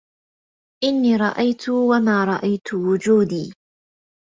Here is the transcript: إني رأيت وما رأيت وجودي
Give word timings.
إني 0.83 1.15
رأيت 1.15 1.69
وما 1.69 2.23
رأيت 2.25 2.73
وجودي 2.73 3.53